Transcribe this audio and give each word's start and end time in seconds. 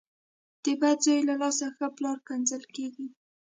ـ 0.33 0.63
د 0.63 0.65
بد 0.81 0.97
زوی 1.05 1.19
له 1.29 1.35
لاسه 1.41 1.67
ښه 1.75 1.87
پلار 1.97 2.17
کنځل 2.27 2.63
کېږي. 2.75 3.07